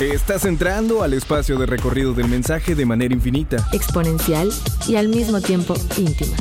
[0.00, 4.50] Estás entrando al espacio de recorrido del mensaje de manera infinita, exponencial
[4.88, 6.34] y al mismo tiempo íntima.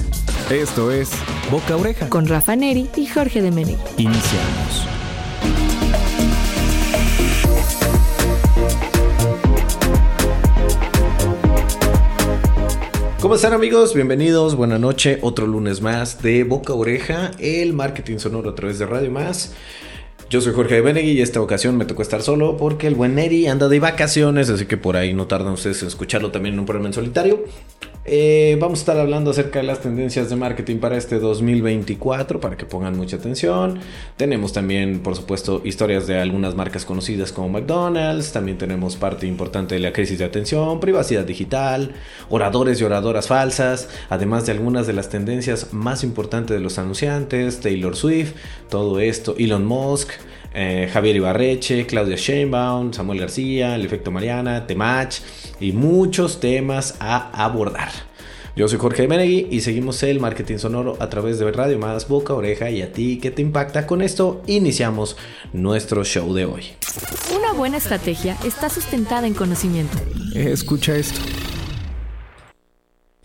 [0.49, 1.11] Esto es
[1.51, 2.09] Boca Oreja.
[2.09, 3.77] Con Rafa Neri y Jorge de Menegui.
[3.97, 4.87] Iniciamos.
[13.21, 13.93] ¿Cómo están amigos?
[13.93, 18.87] Bienvenidos, buena noche, otro lunes más de Boca Oreja, el marketing sonoro a través de
[18.87, 19.53] Radio Más.
[20.33, 23.45] Yo soy Jorge Benegui y esta ocasión me tocó estar solo porque el buen Neri
[23.45, 26.65] anda de vacaciones, así que por ahí no tardan ustedes en escucharlo también en un
[26.65, 27.45] programa en solitario.
[28.05, 32.57] Eh, vamos a estar hablando acerca de las tendencias de marketing para este 2024, para
[32.57, 33.79] que pongan mucha atención.
[34.17, 38.33] Tenemos también, por supuesto, historias de algunas marcas conocidas como McDonald's.
[38.33, 41.93] También tenemos parte importante de la crisis de atención, privacidad digital,
[42.29, 47.61] oradores y oradoras falsas, además de algunas de las tendencias más importantes de los anunciantes,
[47.61, 48.33] Taylor Swift,
[48.69, 50.09] todo esto, Elon Musk.
[50.53, 55.15] Eh, Javier Ibarreche, Claudia Sheinbaum, Samuel García, el efecto Mariana, Temach
[55.59, 57.89] y muchos temas a abordar.
[58.55, 62.35] Yo soy Jorge Menegui y seguimos el marketing sonoro a través de Radio Más, Boca
[62.35, 63.87] Oreja y a ti que te impacta.
[63.87, 65.17] Con esto iniciamos
[65.53, 66.65] nuestro show de hoy.
[67.35, 69.97] Una buena estrategia está sustentada en conocimiento.
[70.35, 71.19] Escucha esto.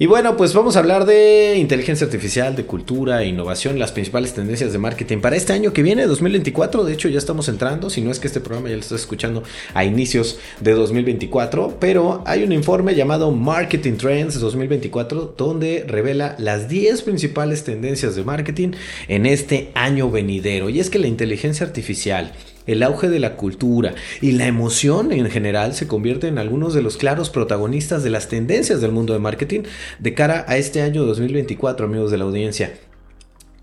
[0.00, 4.32] Y bueno, pues vamos a hablar de inteligencia artificial, de cultura e innovación, las principales
[4.32, 6.84] tendencias de marketing para este año que viene, 2024.
[6.84, 9.42] De hecho, ya estamos entrando, si no es que este programa ya lo estás escuchando
[9.74, 16.69] a inicios de 2024, pero hay un informe llamado Marketing Trends 2024 donde revela las
[16.69, 18.74] 10 principales tendencias de marketing
[19.08, 20.70] en este año venidero.
[20.70, 22.34] Y es que la inteligencia artificial
[22.69, 26.83] el auge de la cultura y la emoción en general se convierten en algunos de
[26.83, 29.62] los claros protagonistas de las tendencias del mundo de marketing
[29.98, 32.88] de cara a este año 2024, amigos de la audiencia.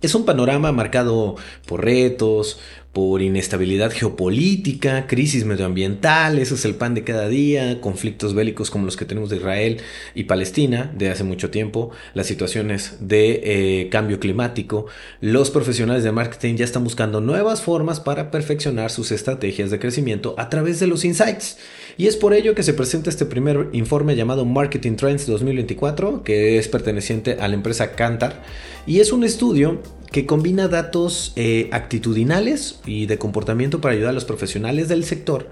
[0.06, 2.60] Es un panorama marcado por retos,
[2.94, 8.86] por inestabilidad geopolítica, crisis medioambiental, eso es el pan de cada día, conflictos bélicos como
[8.86, 9.82] los que tenemos de Israel
[10.14, 14.86] y Palestina de hace mucho tiempo, las situaciones de eh, cambio climático.
[15.22, 20.36] Los profesionales de marketing ya están buscando nuevas formas para perfeccionar sus estrategias de crecimiento
[20.38, 21.58] a través de los insights.
[21.98, 26.58] Y es por ello que se presenta este primer informe llamado Marketing Trends 2024, que
[26.58, 28.44] es perteneciente a la empresa Kantar,
[28.86, 34.14] y es un estudio que combina datos eh, actitudinales y de comportamiento para ayudar a
[34.14, 35.50] los profesionales del sector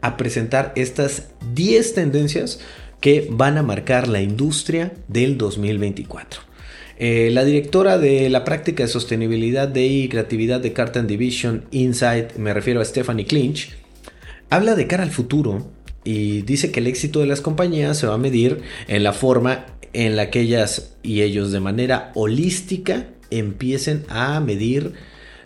[0.00, 2.60] a presentar estas 10 tendencias
[3.00, 6.42] que van a marcar la industria del 2024.
[6.98, 12.34] Eh, la directora de la práctica de sostenibilidad de y creatividad de Cartan Division Insight,
[12.36, 13.76] me refiero a Stephanie Clinch,
[14.50, 15.77] habla de cara al futuro
[16.08, 19.66] y dice que el éxito de las compañías se va a medir en la forma
[19.92, 24.94] en la que ellas y ellos de manera holística empiecen a medir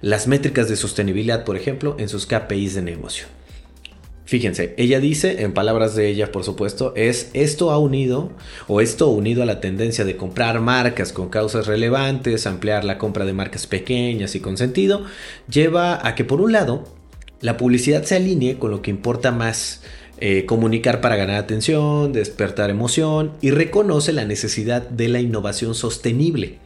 [0.02, 3.26] las métricas de sostenibilidad, por ejemplo, en sus KPIs de negocio.
[4.24, 8.30] Fíjense, ella dice, en palabras de ella, por supuesto, es esto ha unido
[8.68, 13.24] o esto unido a la tendencia de comprar marcas con causas relevantes, ampliar la compra
[13.24, 15.06] de marcas pequeñas y con sentido,
[15.50, 16.84] lleva a que por un lado
[17.40, 19.82] la publicidad se alinee con lo que importa más,
[20.24, 26.60] eh, comunicar para ganar atención, despertar emoción y reconoce la necesidad de la innovación sostenible.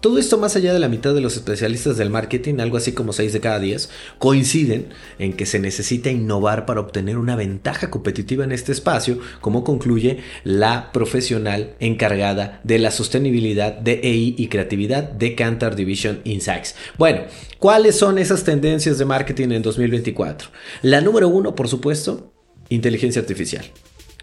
[0.00, 3.12] Todo esto más allá de la mitad de los especialistas del marketing, algo así como
[3.12, 8.44] 6 de cada 10, coinciden en que se necesita innovar para obtener una ventaja competitiva
[8.44, 15.02] en este espacio, como concluye la profesional encargada de la sostenibilidad de EI y creatividad
[15.02, 16.76] de Cantar Division Insights.
[16.98, 17.22] Bueno,
[17.58, 20.50] ¿cuáles son esas tendencias de marketing en 2024?
[20.82, 22.32] La número uno, por supuesto,
[22.68, 23.70] inteligencia artificial.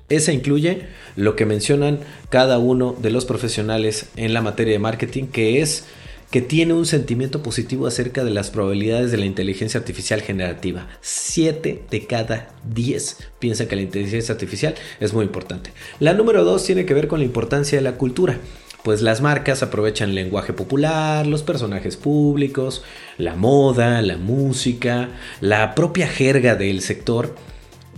[0.10, 0.84] Esa incluye
[1.16, 2.00] lo que mencionan
[2.30, 5.86] cada uno de los profesionales en la materia de marketing, que es
[6.30, 10.88] que tiene un sentimiento positivo acerca de las probabilidades de la inteligencia artificial generativa.
[11.02, 15.72] 7 de cada 10 piensan que la inteligencia artificial es muy importante.
[16.00, 18.40] La número 2 tiene que ver con la importancia de la cultura.
[18.84, 22.84] Pues las marcas aprovechan el lenguaje popular, los personajes públicos,
[23.20, 27.36] la moda, la música, la propia jerga del sector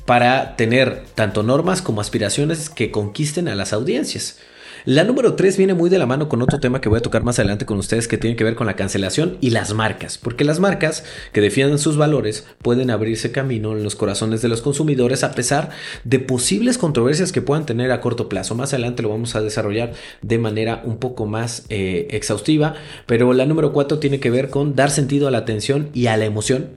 [0.05, 4.37] para tener tanto normas como aspiraciones que conquisten a las audiencias.
[4.85, 7.23] La número 3 viene muy de la mano con otro tema que voy a tocar
[7.23, 10.43] más adelante con ustedes que tiene que ver con la cancelación y las marcas, porque
[10.43, 15.23] las marcas que defienden sus valores pueden abrirse camino en los corazones de los consumidores
[15.23, 15.71] a pesar
[16.03, 18.53] de posibles controversias que puedan tener a corto plazo.
[18.53, 22.75] Más adelante lo vamos a desarrollar de manera un poco más eh, exhaustiva,
[23.07, 26.17] pero la número 4 tiene que ver con dar sentido a la atención y a
[26.17, 26.69] la emoción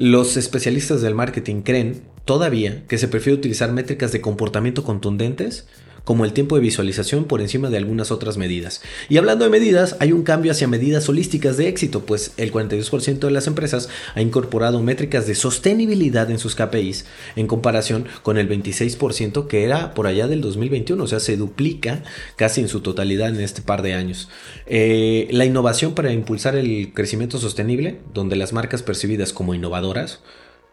[0.00, 5.68] los especialistas del marketing creen todavía que se prefiere utilizar métricas de comportamiento contundentes
[6.04, 8.82] como el tiempo de visualización por encima de algunas otras medidas.
[9.08, 13.18] Y hablando de medidas, hay un cambio hacia medidas holísticas de éxito, pues el 42%
[13.18, 17.06] de las empresas ha incorporado métricas de sostenibilidad en sus KPIs
[17.36, 22.02] en comparación con el 26% que era por allá del 2021, o sea, se duplica
[22.36, 24.28] casi en su totalidad en este par de años.
[24.66, 30.20] Eh, la innovación para impulsar el crecimiento sostenible, donde las marcas percibidas como innovadoras,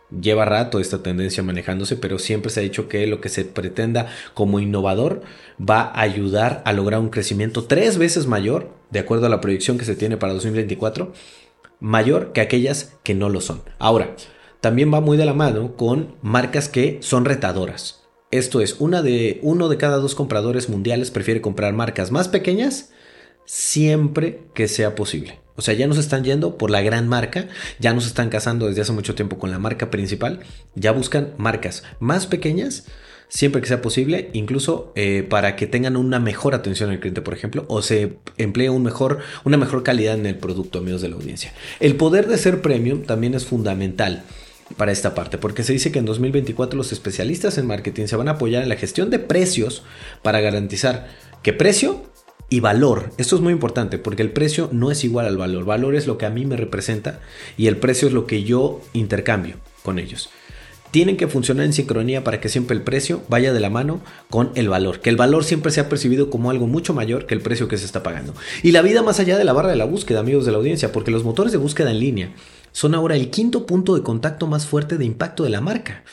[0.10, 4.08] Lleva rato esta tendencia manejándose, pero siempre se ha dicho que lo que se pretenda
[4.34, 5.22] como innovador
[5.60, 9.78] va a ayudar a lograr un crecimiento tres veces mayor, de acuerdo a la proyección
[9.78, 11.12] que se tiene para 2024,
[11.82, 13.64] mayor que aquellas que no lo son.
[13.80, 14.16] Ahora,
[14.62, 18.04] también va muy de la mano con marcas que son retadoras.
[18.32, 22.92] Esto es, una de, uno de cada dos compradores mundiales prefiere comprar marcas más pequeñas
[23.48, 25.40] siempre que sea posible.
[25.56, 27.48] O sea, ya nos están yendo por la gran marca,
[27.80, 30.42] ya nos están casando desde hace mucho tiempo con la marca principal,
[30.76, 32.86] ya buscan marcas más pequeñas
[33.30, 37.34] siempre que sea posible, incluso eh, para que tengan una mejor atención al cliente, por
[37.34, 41.16] ejemplo, o se emplee un mejor, una mejor calidad en el producto, amigos de la
[41.16, 41.54] audiencia.
[41.80, 44.24] El poder de ser premium también es fundamental
[44.78, 48.28] para esta parte, porque se dice que en 2024 los especialistas en marketing se van
[48.28, 49.84] a apoyar en la gestión de precios
[50.22, 51.08] para garantizar
[51.42, 52.04] que precio
[52.50, 53.12] y valor.
[53.18, 55.66] Esto es muy importante porque el precio no es igual al valor.
[55.66, 57.20] Valor es lo que a mí me representa
[57.58, 60.30] y el precio es lo que yo intercambio con ellos.
[60.92, 64.00] Tienen que funcionar en sincronía para que siempre el precio vaya de la mano
[64.30, 65.02] con el valor.
[65.02, 67.86] Que el valor siempre sea percibido como algo mucho mayor que el precio que se
[67.86, 68.34] está pagando.
[68.64, 70.94] Y la vida más allá de la barra de la búsqueda, amigos de la audiencia,
[70.94, 72.32] porque los motores de búsqueda en línea
[72.72, 76.04] son ahora el quinto punto de contacto más fuerte de impacto de la marca.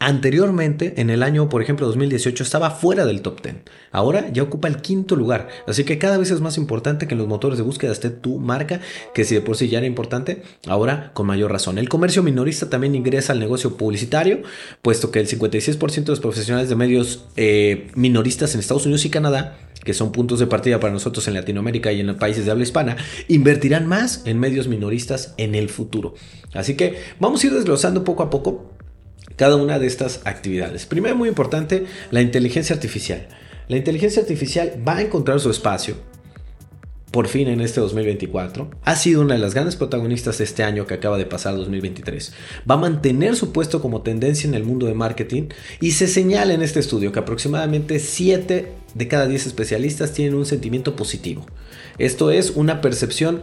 [0.00, 3.56] Anteriormente, en el año, por ejemplo, 2018, estaba fuera del top 10.
[3.90, 5.48] Ahora ya ocupa el quinto lugar.
[5.66, 8.38] Así que cada vez es más importante que en los motores de búsqueda esté tu
[8.38, 8.80] marca,
[9.12, 11.78] que si de por sí ya era importante, ahora con mayor razón.
[11.78, 14.42] El comercio minorista también ingresa al negocio publicitario,
[14.82, 19.10] puesto que el 56% de los profesionales de medios eh, minoristas en Estados Unidos y
[19.10, 22.50] Canadá que son puntos de partida para nosotros en Latinoamérica y en los países de
[22.50, 22.96] habla hispana,
[23.28, 26.14] invertirán más en medios minoristas en el futuro.
[26.52, 28.77] Así que vamos a ir desglosando poco a poco
[29.38, 30.84] cada una de estas actividades.
[30.84, 33.26] Primero, muy importante, la inteligencia artificial.
[33.68, 35.96] La inteligencia artificial va a encontrar su espacio,
[37.10, 40.86] por fin en este 2024, ha sido una de las grandes protagonistas de este año
[40.86, 42.32] que acaba de pasar 2023.
[42.70, 45.44] Va a mantener su puesto como tendencia en el mundo de marketing
[45.80, 50.44] y se señala en este estudio que aproximadamente 7 de cada 10 especialistas tienen un
[50.44, 51.46] sentimiento positivo.
[51.98, 53.40] Esto es una percepción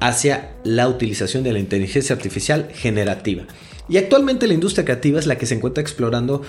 [0.00, 3.46] hacia la utilización de la inteligencia artificial generativa.
[3.88, 6.42] Y actualmente la industria creativa es la que se encuentra explorando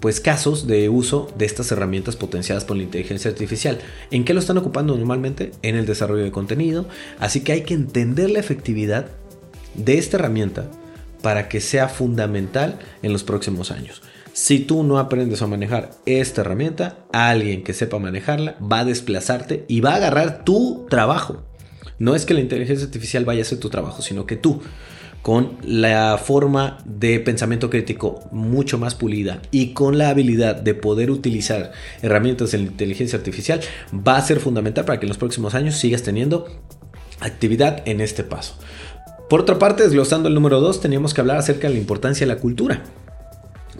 [0.00, 3.78] pues casos de uso de estas herramientas potenciadas por la inteligencia artificial.
[4.10, 5.52] ¿En qué lo están ocupando normalmente?
[5.62, 6.86] En el desarrollo de contenido.
[7.18, 9.06] Así que hay que entender la efectividad
[9.74, 10.70] de esta herramienta
[11.22, 14.02] para que sea fundamental en los próximos años.
[14.34, 19.64] Si tú no aprendes a manejar esta herramienta, alguien que sepa manejarla va a desplazarte
[19.68, 21.44] y va a agarrar tu trabajo.
[21.98, 24.60] No es que la inteligencia artificial vaya a hacer tu trabajo, sino que tú
[25.24, 31.10] con la forma de pensamiento crítico mucho más pulida y con la habilidad de poder
[31.10, 31.72] utilizar
[32.02, 33.62] herramientas de inteligencia artificial,
[34.06, 36.60] va a ser fundamental para que en los próximos años sigas teniendo
[37.20, 38.58] actividad en este paso.
[39.30, 42.34] Por otra parte, desglosando el número 2, teníamos que hablar acerca de la importancia de
[42.34, 42.82] la cultura.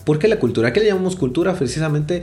[0.06, 0.72] ¿Por qué la cultura?
[0.72, 1.52] ¿Qué le llamamos cultura?
[1.52, 2.22] Precisamente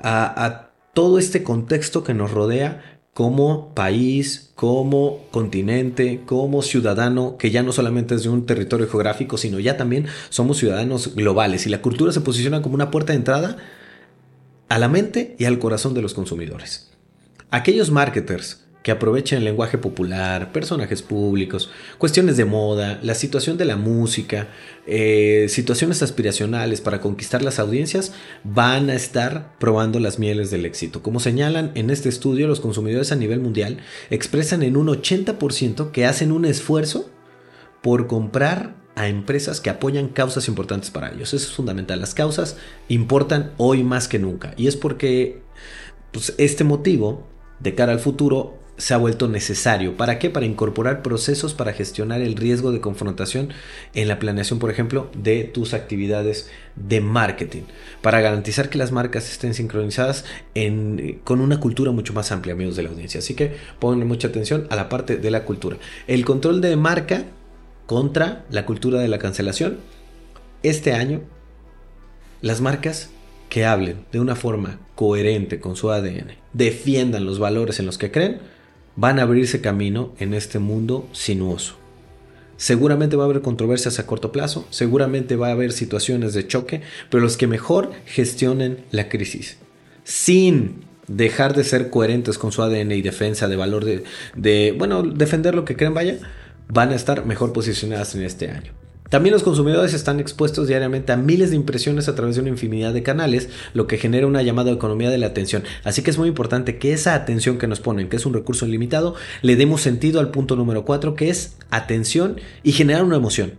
[0.00, 7.50] a, a todo este contexto que nos rodea como país, como continente, como ciudadano, que
[7.50, 11.66] ya no solamente es de un territorio geográfico, sino ya también somos ciudadanos globales.
[11.66, 13.56] Y la cultura se posiciona como una puerta de entrada
[14.68, 16.90] a la mente y al corazón de los consumidores.
[17.50, 23.66] Aquellos marketers que aprovechen el lenguaje popular, personajes públicos, cuestiones de moda, la situación de
[23.66, 24.48] la música,
[24.86, 31.02] eh, situaciones aspiracionales para conquistar las audiencias, van a estar probando las mieles del éxito.
[31.02, 36.06] Como señalan en este estudio, los consumidores a nivel mundial expresan en un 80% que
[36.06, 37.10] hacen un esfuerzo
[37.82, 41.34] por comprar a empresas que apoyan causas importantes para ellos.
[41.34, 42.00] Eso es fundamental.
[42.00, 42.56] Las causas
[42.88, 44.52] importan hoy más que nunca.
[44.56, 45.42] Y es porque
[46.12, 47.26] pues, este motivo,
[47.60, 49.96] de cara al futuro, se ha vuelto necesario.
[49.96, 50.30] ¿Para qué?
[50.30, 53.50] Para incorporar procesos para gestionar el riesgo de confrontación
[53.94, 57.62] en la planeación, por ejemplo, de tus actividades de marketing.
[58.00, 60.24] Para garantizar que las marcas estén sincronizadas
[61.24, 63.18] con una cultura mucho más amplia, amigos de la audiencia.
[63.18, 65.76] Así que pongan mucha atención a la parte de la cultura.
[66.06, 67.24] El control de marca
[67.84, 69.78] contra la cultura de la cancelación.
[70.62, 71.20] Este año,
[72.40, 73.10] las marcas
[73.50, 78.10] que hablen de una forma coherente con su ADN, defiendan los valores en los que
[78.10, 78.40] creen,
[78.96, 81.76] van a abrirse camino en este mundo sinuoso.
[82.56, 86.82] Seguramente va a haber controversias a corto plazo, seguramente va a haber situaciones de choque,
[87.08, 89.56] pero los que mejor gestionen la crisis,
[90.04, 93.84] sin dejar de ser coherentes con su ADN y defensa de valor
[94.34, 96.18] de, bueno, defender lo que creen, vaya,
[96.68, 98.72] van a estar mejor posicionadas en este año.
[99.10, 102.94] También los consumidores están expuestos diariamente a miles de impresiones a través de una infinidad
[102.94, 105.64] de canales, lo que genera una llamada economía de la atención.
[105.82, 108.66] Así que es muy importante que esa atención que nos ponen, que es un recurso
[108.66, 113.54] ilimitado, le demos sentido al punto número 4, que es atención y generar una emoción.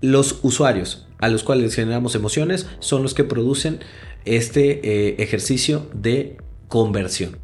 [0.00, 3.80] Los usuarios a los cuales generamos emociones son los que producen
[4.24, 6.36] este eh, ejercicio de
[6.68, 7.38] conversión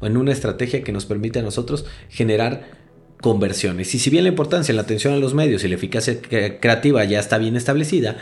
[0.00, 2.77] o en una estrategia que nos permite a nosotros generar
[3.20, 3.94] conversiones.
[3.94, 7.04] Y si bien la importancia en la atención a los medios y la eficacia creativa
[7.04, 8.16] ya está bien establecida,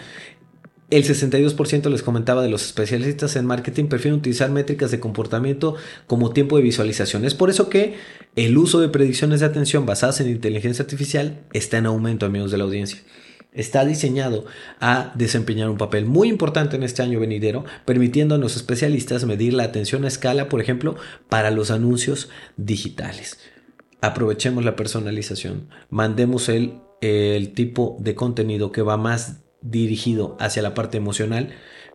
[0.89, 5.75] el 62% les comentaba de los especialistas en marketing prefieren utilizar métricas de comportamiento
[6.07, 7.25] como tiempo de visualización.
[7.25, 7.97] Es por eso que
[8.37, 12.59] el uso de predicciones de atención basadas en inteligencia artificial está en aumento, amigos de
[12.59, 13.01] la audiencia.
[13.53, 14.45] Está diseñado
[14.79, 19.55] a desempeñar un papel muy importante en este año venidero, permitiendo a los especialistas medir
[19.55, 20.95] la atención a escala, por ejemplo,
[21.29, 23.39] para los anuncios digitales
[24.07, 30.75] aprovechemos la personalización, mandemos el, el tipo de contenido que va más dirigido hacia la
[30.75, 31.51] parte emocional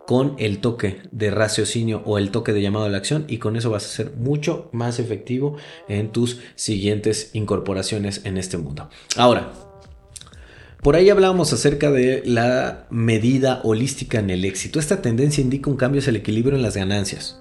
[0.05, 3.55] con el toque de raciocinio o el toque de llamado a la acción y con
[3.55, 8.89] eso vas a ser mucho más efectivo en tus siguientes incorporaciones en este mundo.
[9.15, 9.53] Ahora,
[10.81, 14.79] por ahí hablábamos acerca de la medida holística en el éxito.
[14.79, 17.39] Esta tendencia indica un cambio hacia el equilibrio en las ganancias.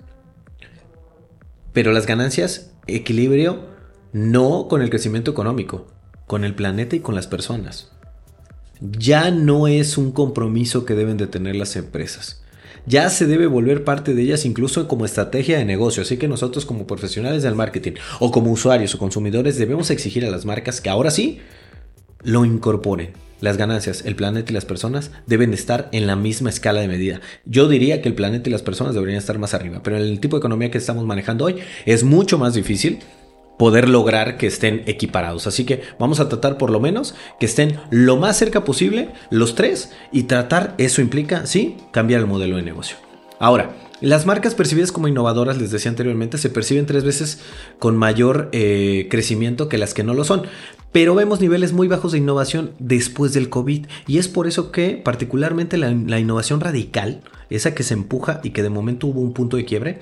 [1.72, 3.79] Pero las ganancias, equilibrio
[4.12, 5.86] no con el crecimiento económico,
[6.26, 7.90] con el planeta y con las personas.
[8.80, 12.42] Ya no es un compromiso que deben de tener las empresas.
[12.86, 16.02] Ya se debe volver parte de ellas incluso como estrategia de negocio.
[16.02, 20.30] Así que nosotros como profesionales del marketing o como usuarios o consumidores debemos exigir a
[20.30, 21.40] las marcas que ahora sí
[22.22, 23.10] lo incorporen.
[23.40, 27.20] Las ganancias, el planeta y las personas deben estar en la misma escala de medida.
[27.46, 30.36] Yo diría que el planeta y las personas deberían estar más arriba, pero el tipo
[30.36, 32.98] de economía que estamos manejando hoy es mucho más difícil
[33.60, 35.46] poder lograr que estén equiparados.
[35.46, 39.54] Así que vamos a tratar por lo menos que estén lo más cerca posible los
[39.54, 42.96] tres y tratar, eso implica, sí, cambiar el modelo de negocio.
[43.38, 47.40] Ahora, las marcas percibidas como innovadoras, les decía anteriormente, se perciben tres veces
[47.78, 50.44] con mayor eh, crecimiento que las que no lo son.
[50.90, 53.88] Pero vemos niveles muy bajos de innovación después del COVID.
[54.06, 58.50] Y es por eso que particularmente la, la innovación radical, esa que se empuja y
[58.50, 60.00] que de momento hubo un punto de quiebre,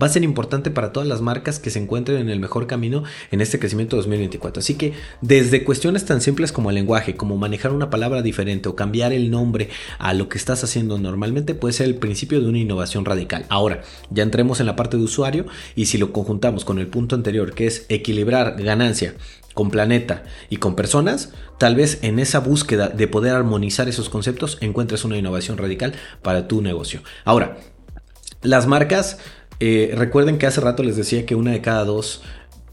[0.00, 3.04] va a ser importante para todas las marcas que se encuentren en el mejor camino
[3.30, 4.60] en este crecimiento 2024.
[4.60, 8.76] Así que desde cuestiones tan simples como el lenguaje, como manejar una palabra diferente o
[8.76, 12.58] cambiar el nombre a lo que estás haciendo normalmente puede ser el principio de una
[12.58, 13.46] innovación radical.
[13.48, 17.14] Ahora, ya entremos en la parte de usuario y si lo conjuntamos con el punto
[17.14, 19.14] anterior que es equilibrar ganancia
[19.54, 24.58] con planeta y con personas, tal vez en esa búsqueda de poder armonizar esos conceptos
[24.60, 27.00] encuentres una innovación radical para tu negocio.
[27.24, 27.56] Ahora,
[28.42, 29.18] las marcas
[29.60, 32.22] eh, recuerden que hace rato les decía que una de cada dos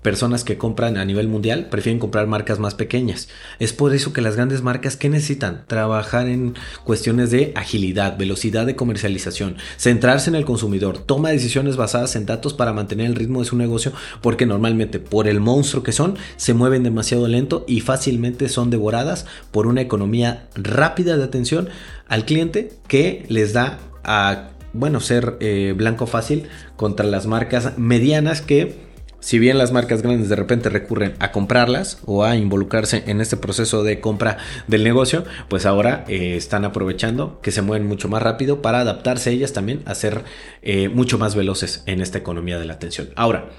[0.04, 3.30] personas que compran a nivel mundial prefieren comprar marcas más pequeñas.
[3.58, 8.68] Es por eso que las grandes marcas que necesitan trabajar en cuestiones de agilidad, velocidad
[8.68, 13.40] de comercialización, centrarse en el consumidor, toma decisiones basadas en datos para mantener el ritmo
[13.40, 17.80] de su negocio, porque normalmente por el monstruo que son, se mueven demasiado lento y
[17.80, 21.70] fácilmente son devoradas por una economía rápida de atención
[22.08, 28.42] al cliente que les da a bueno, ser eh, blanco fácil contra las marcas medianas
[28.42, 28.76] que,
[29.20, 33.38] si bien las marcas grandes de repente recurren a comprarlas o a involucrarse en este
[33.38, 34.38] proceso de compra
[34.68, 39.32] del negocio, pues ahora eh, están aprovechando que se mueven mucho más rápido para adaptarse
[39.32, 40.24] ellas también a ser
[40.62, 43.10] eh, mucho más veloces en esta economía de la atención.
[43.16, 43.50] Ahora,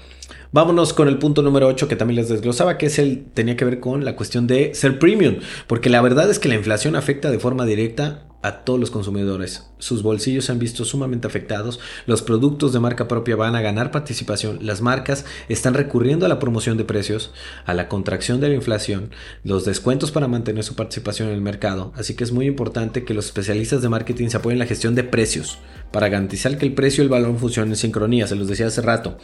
[0.51, 3.65] Vámonos con el punto número 8 que también les desglosaba, que es el tenía que
[3.65, 7.29] ver con la cuestión de ser premium, porque la verdad es que la inflación afecta
[7.29, 9.63] de forma directa a todos los consumidores.
[9.79, 13.89] Sus bolsillos se han visto sumamente afectados, los productos de marca propia van a ganar
[13.89, 17.33] participación, las marcas están recurriendo a la promoción de precios,
[17.65, 19.09] a la contracción de la inflación,
[19.43, 23.15] los descuentos para mantener su participación en el mercado, así que es muy importante que
[23.15, 25.57] los especialistas de marketing se apoyen en la gestión de precios
[25.91, 28.81] para garantizar que el precio y el valor funcionen en sincronía, se los decía hace
[28.81, 29.17] rato.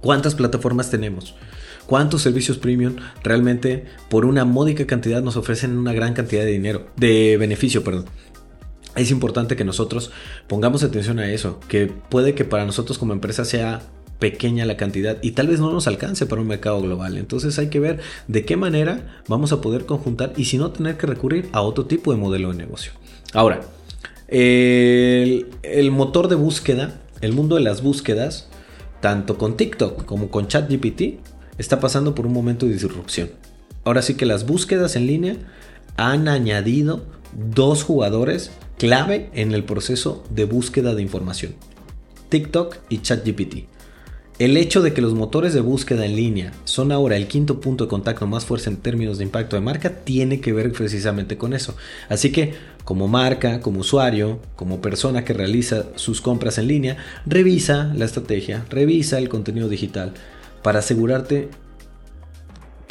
[0.00, 1.34] ¿Cuántas plataformas tenemos?
[1.92, 6.86] ¿Cuántos servicios premium realmente por una módica cantidad nos ofrecen una gran cantidad de dinero,
[6.96, 8.06] de beneficio, perdón?
[8.96, 10.10] Es importante que nosotros
[10.48, 13.82] pongamos atención a eso, que puede que para nosotros como empresa sea
[14.18, 17.18] pequeña la cantidad y tal vez no nos alcance para un mercado global.
[17.18, 20.96] Entonces hay que ver de qué manera vamos a poder conjuntar y si no tener
[20.96, 22.92] que recurrir a otro tipo de modelo de negocio.
[23.34, 23.60] Ahora,
[24.28, 28.48] el, motor de búsqueda, el mundo de las búsquedas,
[29.02, 31.20] tanto con TikTok como con ChatGPT,
[31.62, 33.30] está pasando por un momento de disrupción.
[33.84, 35.36] Ahora sí que las búsquedas en línea
[35.96, 37.04] han añadido
[37.54, 41.54] dos jugadores clave en el proceso de búsqueda de información.
[42.28, 43.66] TikTok y ChatGPT.
[44.38, 47.84] El hecho de que los motores de búsqueda en línea son ahora el quinto punto
[47.84, 51.52] de contacto más fuerte en términos de impacto de marca tiene que ver precisamente con
[51.52, 51.76] eso.
[52.08, 52.54] Así que
[52.84, 58.64] como marca, como usuario, como persona que realiza sus compras en línea, revisa la estrategia,
[58.68, 60.14] revisa el contenido digital
[60.62, 61.50] para asegurarte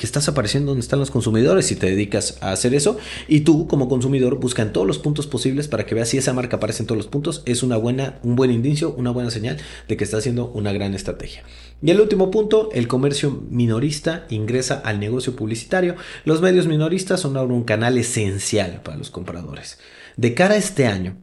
[0.01, 2.97] que estás apareciendo donde están los consumidores si te dedicas a hacer eso.
[3.27, 6.33] Y tú, como consumidor, busca en todos los puntos posibles para que veas si esa
[6.33, 7.43] marca aparece en todos los puntos.
[7.45, 10.95] Es una buena, un buen indicio, una buena señal de que está haciendo una gran
[10.95, 11.43] estrategia.
[11.83, 15.95] Y el último punto, el comercio minorista ingresa al negocio publicitario.
[16.25, 19.77] Los medios minoristas son ahora un canal esencial para los compradores.
[20.17, 21.17] De cara a este año,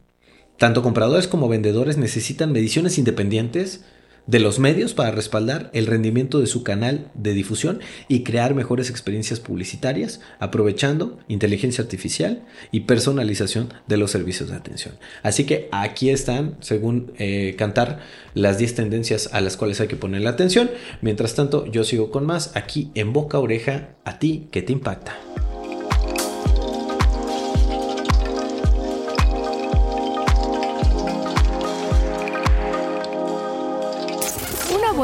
[0.57, 3.83] tanto compradores como vendedores necesitan mediciones independientes
[4.29, 8.91] de los medios para respaldar el rendimiento de su canal de difusión y crear mejores
[8.91, 14.95] experiencias publicitarias, aprovechando inteligencia artificial y personalización de los servicios de atención.
[15.23, 18.01] Así que aquí están, según eh, Cantar,
[18.35, 20.71] las 10 tendencias a las cuales hay que poner la atención.
[21.01, 25.17] Mientras tanto, yo sigo con más aquí en Boca Oreja, a ti que te impacta.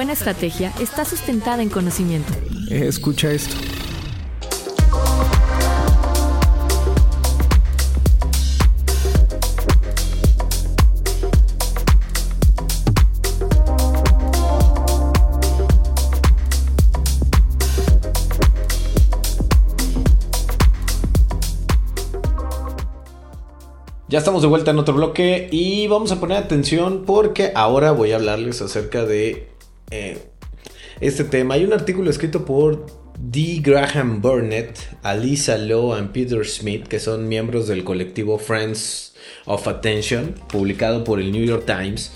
[0.04, 2.30] Buena estrategia está sustentada en conocimiento.
[2.68, 3.56] Escucha esto.
[24.08, 28.12] Ya estamos de vuelta en otro bloque y vamos a poner atención porque ahora voy
[28.12, 29.53] a hablarles acerca de
[29.94, 30.18] eh,
[31.00, 31.54] este tema.
[31.54, 32.86] Hay un artículo escrito por
[33.18, 33.60] D.
[33.62, 39.14] Graham Burnett, Alisa Lowe y Peter Smith, que son miembros del colectivo Friends
[39.46, 42.12] of Attention, publicado por el New York Times,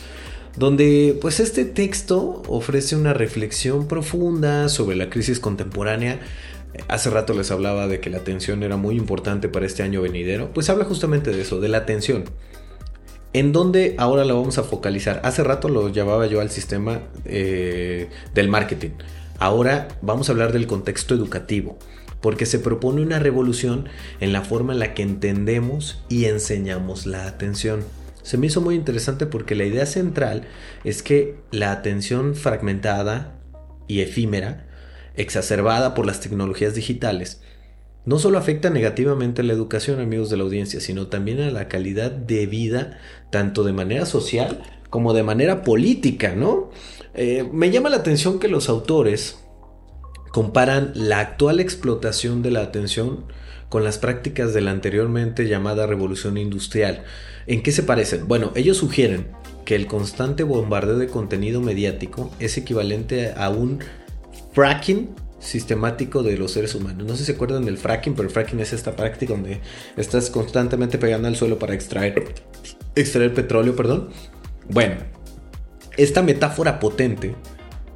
[0.56, 6.18] donde pues este texto ofrece una reflexión profunda sobre la crisis contemporánea.
[6.88, 10.50] Hace rato les hablaba de que la atención era muy importante para este año venidero,
[10.52, 12.24] pues habla justamente de eso, de la atención.
[13.34, 15.20] ¿En dónde ahora lo vamos a focalizar?
[15.22, 18.90] Hace rato lo llamaba yo al sistema eh, del marketing.
[19.38, 21.78] Ahora vamos a hablar del contexto educativo,
[22.22, 23.86] porque se propone una revolución
[24.20, 27.84] en la forma en la que entendemos y enseñamos la atención.
[28.22, 30.44] Se me hizo muy interesante porque la idea central
[30.82, 33.34] es que la atención fragmentada
[33.88, 34.66] y efímera,
[35.16, 37.42] exacerbada por las tecnologías digitales,
[38.08, 41.68] no solo afecta negativamente a la educación, amigos de la audiencia, sino también a la
[41.68, 46.70] calidad de vida, tanto de manera social como de manera política, ¿no?
[47.12, 49.40] Eh, me llama la atención que los autores
[50.32, 53.26] comparan la actual explotación de la atención
[53.68, 57.04] con las prácticas de la anteriormente llamada revolución industrial.
[57.46, 58.26] ¿En qué se parecen?
[58.26, 59.26] Bueno, ellos sugieren
[59.66, 63.80] que el constante bombardeo de contenido mediático es equivalente a un
[64.54, 67.06] fracking sistemático de los seres humanos.
[67.06, 69.60] No sé si se acuerdan del fracking, pero el fracking es esta práctica donde
[69.96, 72.34] estás constantemente pegando al suelo para extraer,
[72.94, 74.08] extraer petróleo, perdón.
[74.68, 74.96] Bueno,
[75.96, 77.34] esta metáfora potente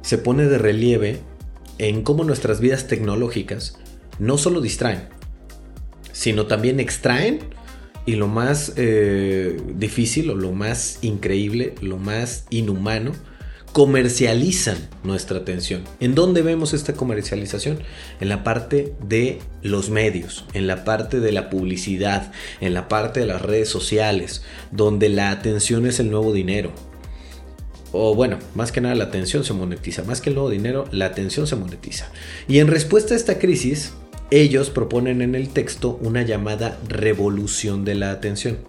[0.01, 1.21] se pone de relieve
[1.77, 3.79] en cómo nuestras vidas tecnológicas
[4.19, 5.09] no solo distraen,
[6.11, 7.39] sino también extraen
[8.05, 13.13] y lo más eh, difícil o lo más increíble, lo más inhumano,
[13.73, 15.83] comercializan nuestra atención.
[15.99, 17.79] ¿En dónde vemos esta comercialización?
[18.21, 22.31] En la parte de los medios, en la parte de la publicidad,
[22.61, 26.71] en la parte de las redes sociales, donde la atención es el nuevo dinero.
[27.91, 31.07] O bueno, más que nada la atención se monetiza, más que el nuevo dinero, la
[31.07, 32.11] atención se monetiza.
[32.47, 33.93] Y en respuesta a esta crisis,
[34.29, 38.59] ellos proponen en el texto una llamada revolución de la atención,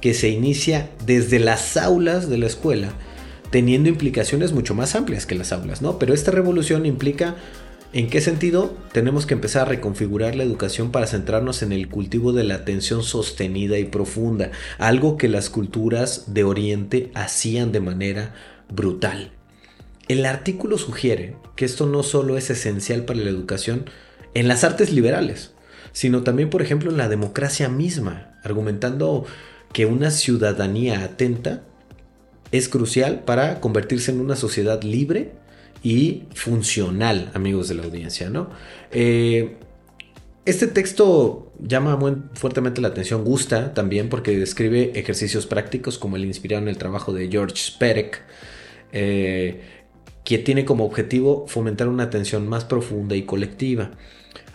[0.00, 2.92] que se inicia desde las aulas de la escuela,
[3.52, 5.98] teniendo implicaciones mucho más amplias que las aulas, ¿no?
[5.98, 7.36] Pero esta revolución implica
[7.94, 8.74] ¿En qué sentido?
[8.92, 13.02] Tenemos que empezar a reconfigurar la educación para centrarnos en el cultivo de la atención
[13.02, 18.34] sostenida y profunda, algo que las culturas de Oriente hacían de manera
[18.70, 19.32] brutal.
[20.08, 23.84] El artículo sugiere que esto no solo es esencial para la educación
[24.32, 25.52] en las artes liberales,
[25.92, 29.26] sino también, por ejemplo, en la democracia misma, argumentando
[29.74, 31.64] que una ciudadanía atenta
[32.52, 35.32] es crucial para convertirse en una sociedad libre
[35.82, 38.50] y funcional, amigos de la audiencia, ¿no?
[38.92, 39.56] Eh,
[40.44, 46.24] este texto llama muy fuertemente la atención, gusta también porque describe ejercicios prácticos como el
[46.24, 48.22] inspirado en el trabajo de George Perec,
[48.92, 49.60] eh,
[50.24, 53.92] que tiene como objetivo fomentar una atención más profunda y colectiva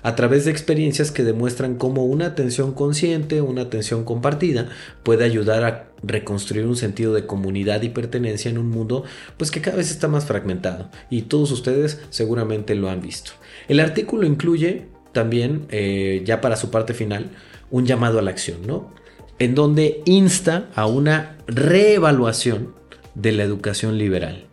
[0.04, 4.70] a través de experiencias que demuestran cómo una atención consciente, una atención compartida,
[5.04, 9.04] puede ayudar a reconstruir un sentido de comunidad y pertenencia en un mundo
[9.38, 13.32] pues que cada vez está más fragmentado y todos ustedes seguramente lo han visto.
[13.68, 17.32] El artículo incluye también, eh, ya para su parte final,
[17.72, 18.94] un llamado a la acción, ¿no?
[19.40, 22.74] En donde insta a una reevaluación
[23.16, 24.48] de la educación liberal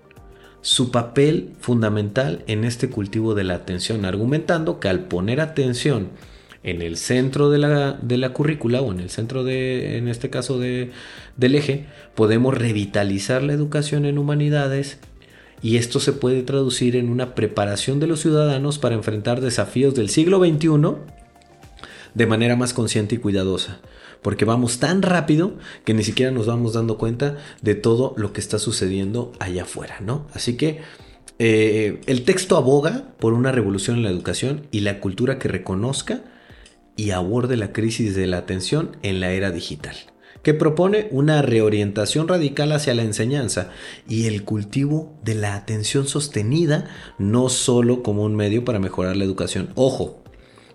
[0.64, 6.09] su papel fundamental en este cultivo de la atención, argumentando que al poner atención
[6.62, 10.30] en el centro de la, de la currícula o en el centro de, en este
[10.30, 10.90] caso de,
[11.37, 14.99] del eje, podemos revitalizar la educación en humanidades
[15.62, 20.09] y esto se puede traducir en una preparación de los ciudadanos para enfrentar desafíos del
[20.09, 20.97] siglo XXI
[22.14, 23.81] de manera más consciente y cuidadosa
[24.25, 25.53] porque vamos tan rápido
[25.85, 29.97] que ni siquiera nos vamos dando cuenta de todo lo que está sucediendo allá afuera,
[30.01, 30.27] ¿no?
[30.33, 30.81] Así que
[31.38, 36.23] eh, el texto aboga por una revolución en la educación y la cultura que reconozca
[36.97, 39.94] y aborde la crisis de la atención en la era digital,
[40.42, 43.70] que propone una reorientación radical hacia la enseñanza
[44.09, 49.25] y el cultivo de la atención sostenida, no solo como un medio para mejorar la
[49.25, 49.70] educación.
[49.75, 50.23] Ojo,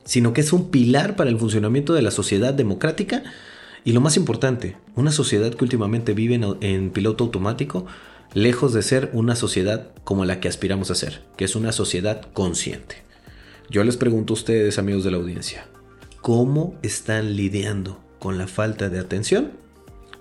[0.06, 3.24] sino que es un pilar para el funcionamiento de la sociedad democrática
[3.86, 7.86] y lo más importante, una sociedad que últimamente vive en, piloto automático,
[8.34, 12.22] lejos de ser una sociedad como la que aspiramos a ser, que es una sociedad
[12.34, 12.98] consciente.
[13.70, 15.68] Yo les pregunto a ustedes, amigos de la audiencia,
[16.22, 19.52] ¿cómo están lidiando con la falta de atención?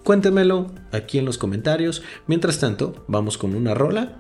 [0.05, 2.03] Cuéntenmelo aquí en los comentarios.
[2.27, 4.17] Mientras tanto, vamos con una rola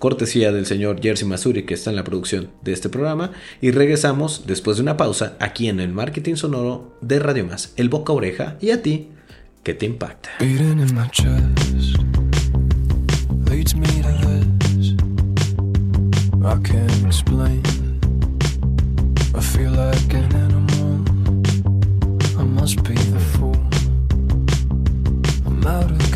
[0.00, 4.44] cortesía del señor Jersey Masuri que está en la producción de este programa y regresamos
[4.46, 8.56] después de una pausa aquí en el marketing sonoro de Radio Más, el boca oreja
[8.60, 9.08] y a ti,
[9.62, 10.30] ¿qué te impacta?
[25.70, 26.09] out of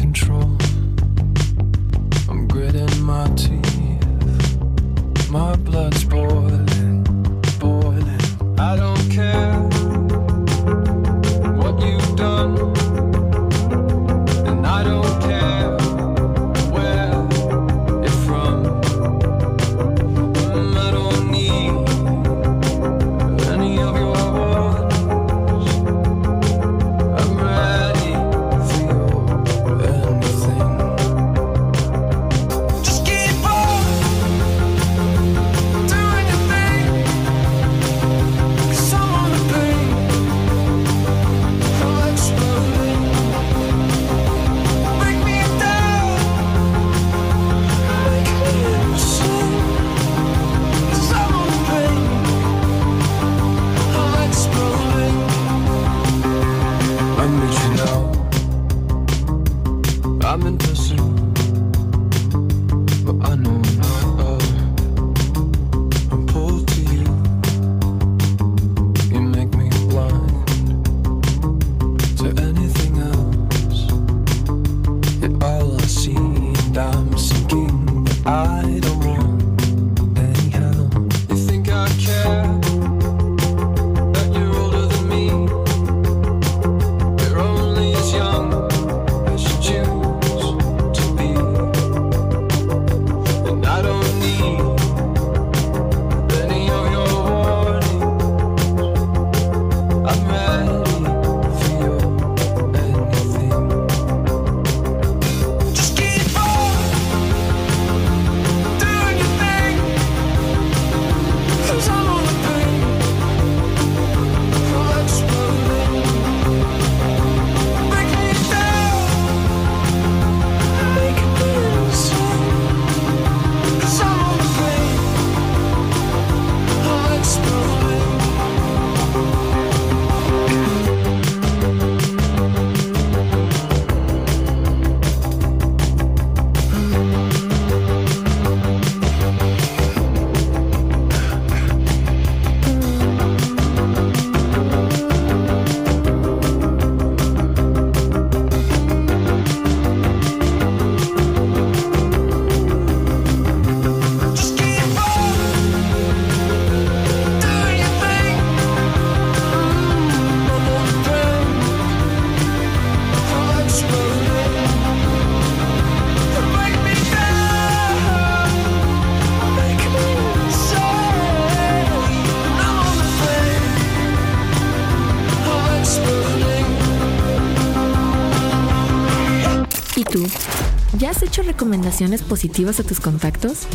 [181.84, 183.66] recomendaciones positivas a tus contactos?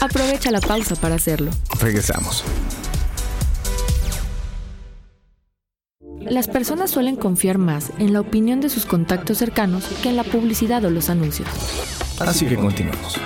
[0.00, 1.50] Aprovecha la pausa para hacerlo.
[1.80, 2.42] Regresamos.
[6.20, 10.24] Las personas suelen confiar más en la opinión de sus contactos cercanos que en la
[10.24, 11.48] publicidad o los anuncios.
[12.20, 13.18] Así que continuamos.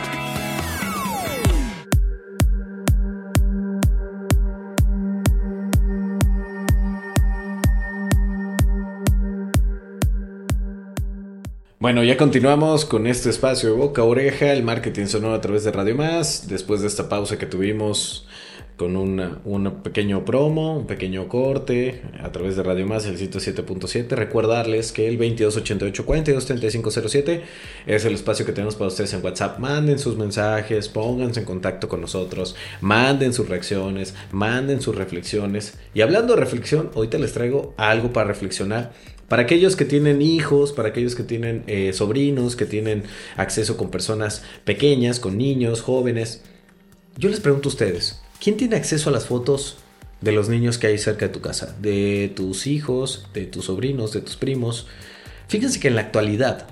[11.82, 15.72] Bueno, ya continuamos con este espacio de boca oreja, el marketing sonoro a través de
[15.72, 18.28] Radio Más, después de esta pausa que tuvimos
[18.76, 24.10] con un pequeño promo, un pequeño corte a través de Radio Más, el sitio 7.7.
[24.10, 27.40] Recordarles que el 2288-423507
[27.86, 29.58] es el espacio que tenemos para ustedes en WhatsApp.
[29.58, 35.76] Manden sus mensajes, pónganse en contacto con nosotros, manden sus reacciones, manden sus reflexiones.
[35.94, 38.92] Y hablando de reflexión, ahorita les traigo algo para reflexionar
[39.32, 43.04] para aquellos que tienen hijos, para aquellos que tienen eh, sobrinos, que tienen
[43.38, 46.42] acceso con personas pequeñas, con niños, jóvenes,
[47.16, 49.78] yo les pregunto a ustedes, ¿quién tiene acceso a las fotos
[50.20, 51.74] de los niños que hay cerca de tu casa?
[51.80, 54.86] De tus hijos, de tus sobrinos, de tus primos.
[55.48, 56.66] Fíjense que en la actualidad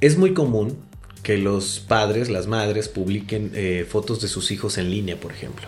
[0.00, 0.78] es muy común
[1.24, 5.66] que los padres, las madres, publiquen eh, fotos de sus hijos en línea, por ejemplo.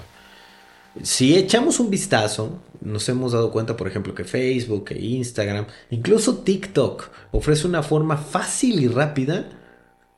[1.03, 6.39] Si echamos un vistazo, nos hemos dado cuenta, por ejemplo, que Facebook, que Instagram, incluso
[6.39, 9.51] TikTok ofrece una forma fácil y rápida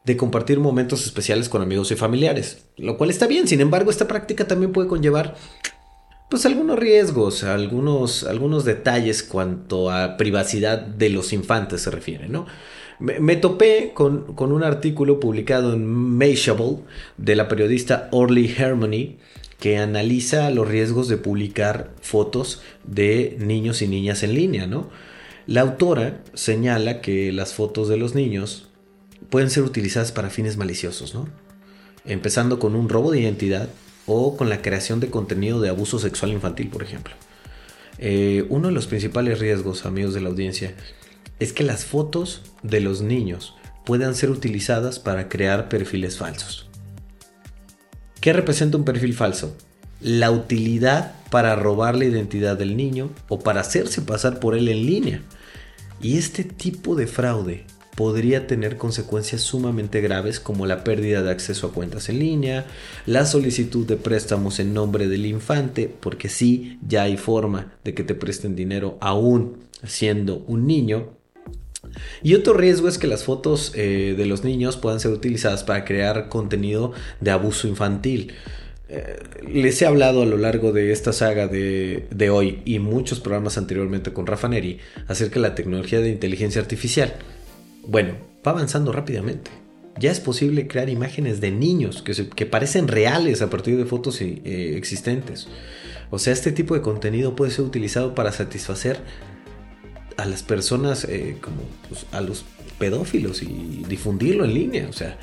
[0.05, 3.47] de compartir momentos especiales con amigos y familiares, lo cual está bien.
[3.47, 5.37] Sin embargo, esta práctica también puede conllevar
[6.31, 12.47] pues algunos riesgos, algunos, algunos detalles cuanto a privacidad de los infantes se refiere, ¿no?
[13.01, 16.81] Me, topé con, con, un artículo publicado en Mashable
[17.17, 19.17] de la periodista Orly Harmony
[19.61, 24.89] que analiza los riesgos de publicar fotos de niños y niñas en línea, ¿no?
[25.47, 28.69] La autora señala que las fotos de los niños
[29.29, 31.29] pueden ser utilizadas para fines maliciosos, ¿no?
[32.07, 33.69] Empezando con un robo de identidad
[34.07, 37.15] o con la creación de contenido de abuso sexual infantil, por ejemplo.
[37.99, 40.75] Eh, uno de los principales riesgos, amigos de la audiencia,
[41.39, 46.70] es que las fotos de los niños puedan ser utilizadas para crear perfiles falsos.
[48.21, 49.57] ¿Qué representa un perfil falso?
[50.03, 54.85] La utilidad para robar la identidad del niño o para hacerse pasar por él en
[54.85, 55.23] línea.
[56.03, 57.65] Y este tipo de fraude
[57.97, 62.67] podría tener consecuencias sumamente graves como la pérdida de acceso a cuentas en línea,
[63.07, 68.05] la solicitud de préstamos en nombre del infante, porque sí, ya hay forma de que
[68.05, 71.20] te presten dinero aún siendo un niño,
[72.23, 75.85] y otro riesgo es que las fotos eh, de los niños puedan ser utilizadas para
[75.85, 78.33] crear contenido de abuso infantil.
[78.93, 83.57] Eh, les he hablado a lo largo de esta saga de, hoy y muchos programas
[83.57, 87.15] anteriormente con Rafa Neri acerca de la tecnología de inteligencia artificial.
[87.87, 88.15] Bueno,
[88.47, 89.53] va avanzando rápidamente.
[89.99, 94.21] Ya es posible crear imágenes de niños que, que parecen reales a partir de fotos
[94.23, 95.47] eh, existentes.
[96.11, 98.99] O sea, este tipo de contenido puede ser utilizado para satisfacer
[100.17, 102.45] a las personas, eh, como pues, a los
[102.79, 104.89] pedófilos y difundirlo en línea.
[104.89, 105.19] O sea,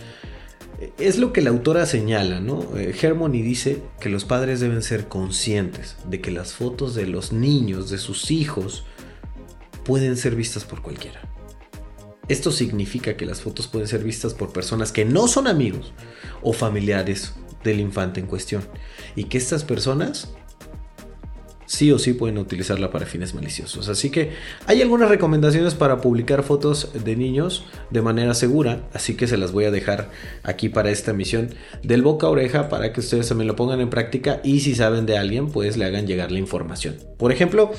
[1.00, 2.78] es lo que la autora señala, ¿no?
[2.78, 7.32] Eh, Hermione dice que los padres deben ser conscientes de que las fotos de los
[7.32, 8.86] niños, de sus hijos,
[9.84, 11.21] pueden ser vistas por cualquiera.
[12.28, 15.93] Esto significa que las fotos pueden ser vistas por personas que no son amigos
[16.41, 18.63] o familiares del infante en cuestión.
[19.15, 20.34] Y que estas personas
[21.68, 23.90] sí o sí pueden utilizarla para fines maliciosos.
[23.90, 24.32] Así que
[24.66, 29.52] hay algunas recomendaciones para publicar fotos de niños de manera segura, así que se las
[29.52, 30.10] voy a dejar
[30.44, 31.50] aquí para esta misión
[31.84, 35.06] del boca a oreja para que ustedes también lo pongan en práctica y si saben
[35.06, 36.96] de alguien pues le hagan llegar la información.
[37.18, 37.72] Por ejemplo,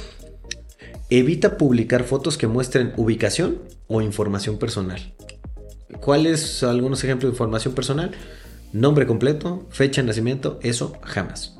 [1.11, 5.15] evita publicar fotos que muestren ubicación o información personal.
[6.01, 8.13] ¿Cuáles algunos ejemplos de información personal?
[8.73, 11.58] Nombre completo, fecha de nacimiento, eso jamás.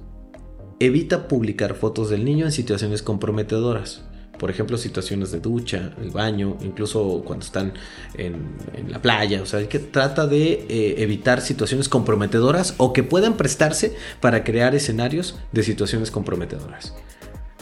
[0.81, 4.03] Evita publicar fotos del niño en situaciones comprometedoras.
[4.39, 7.73] Por ejemplo, situaciones de ducha, el baño, incluso cuando están
[8.15, 9.43] en, la playa.
[9.43, 14.77] O sea, que trata de eh, evitar situaciones comprometedoras o que puedan prestarse para crear
[14.77, 16.95] escenarios de situaciones comprometedoras.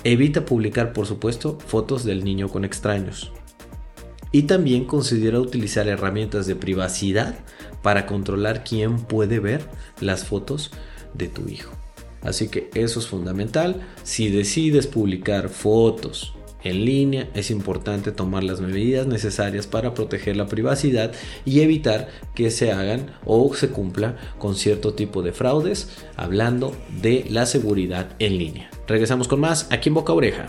[0.04, 3.32] Evita publicar, por supuesto, fotos del niño con extraños.
[4.30, 7.34] Y también considera utilizar herramientas de privacidad
[7.82, 9.66] para controlar quién puede ver
[10.00, 10.70] las fotos
[11.14, 11.72] de tu hijo.
[12.26, 13.86] Así que eso es fundamental.
[14.02, 16.34] Si decides publicar fotos
[16.64, 21.12] en línea, es importante tomar las medidas necesarias para proteger la privacidad
[21.44, 27.24] y evitar que se hagan o se cumpla con cierto tipo de fraudes, hablando de
[27.30, 28.70] la seguridad en línea.
[28.88, 30.48] Regresamos con más aquí en Boca Oreja.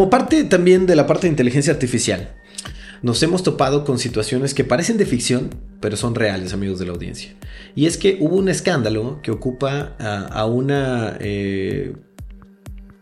[0.00, 2.34] Como parte también de la parte de inteligencia artificial,
[3.02, 6.92] nos hemos topado con situaciones que parecen de ficción, pero son reales, amigos de la
[6.92, 7.34] audiencia.
[7.74, 11.92] Y es que hubo un escándalo que ocupa a, una eh,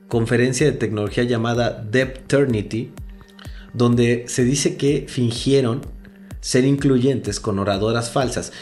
[0.08, 2.90] conferencia de tecnología llamada Depternity,
[3.74, 5.82] donde se dice que fingieron
[6.40, 8.52] ser incluyentes con oradoras falsas.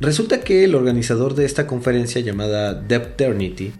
[0.00, 3.74] Resulta que el organizador de esta conferencia llamada Depternity,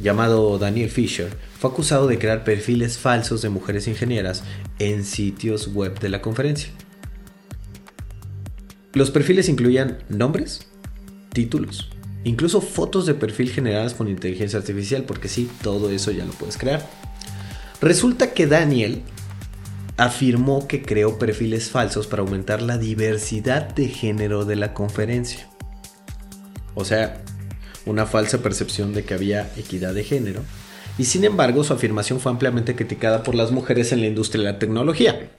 [0.00, 4.42] llamado Daniel Fisher, fue acusado de crear perfiles falsos de mujeres ingenieras
[4.78, 6.70] en sitios web de la conferencia.
[8.94, 10.66] Los perfiles incluían nombres,
[11.32, 11.90] títulos,
[12.24, 16.58] incluso fotos de perfil generadas con inteligencia artificial, porque sí, todo eso ya lo puedes
[16.58, 16.86] crear.
[17.80, 19.02] Resulta que Daniel
[19.96, 25.48] afirmó que creó perfiles falsos para aumentar la diversidad de género de la conferencia.
[26.74, 27.22] O sea,
[27.86, 30.42] una falsa percepción de que había equidad de género.
[30.98, 34.52] Y sin embargo, su afirmación fue ampliamente criticada por las mujeres en la industria de
[34.52, 35.30] la tecnología.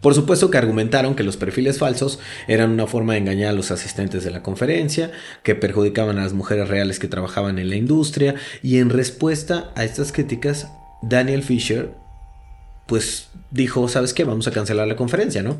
[0.00, 3.70] Por supuesto que argumentaron que los perfiles falsos eran una forma de engañar a los
[3.70, 5.10] asistentes de la conferencia,
[5.42, 9.84] que perjudicaban a las mujeres reales que trabajaban en la industria, y en respuesta a
[9.84, 10.68] estas críticas,
[11.02, 11.90] Daniel Fisher
[12.86, 14.24] pues dijo, ¿sabes qué?
[14.24, 15.58] Vamos a cancelar la conferencia, ¿no?